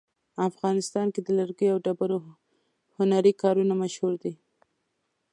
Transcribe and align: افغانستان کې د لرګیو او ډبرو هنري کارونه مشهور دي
افغانستان 0.49 1.07
کې 1.13 1.21
د 1.23 1.29
لرګیو 1.39 1.71
او 1.73 1.77
ډبرو 1.85 2.19
هنري 2.97 3.33
کارونه 3.41 3.73
مشهور 3.83 4.13
دي 4.23 4.33